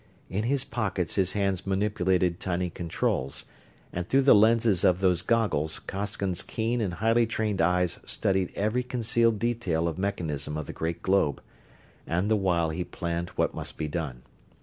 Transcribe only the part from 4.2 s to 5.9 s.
the lenses of those goggles